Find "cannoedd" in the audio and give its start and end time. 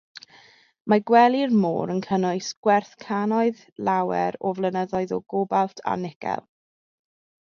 3.05-3.61